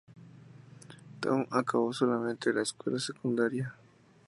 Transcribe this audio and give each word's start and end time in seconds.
Tom 1.21 1.45
acabó 1.51 1.93
solamente 1.93 2.51
la 2.51 2.63
escuela 2.63 2.97
secundaria. 2.97 3.75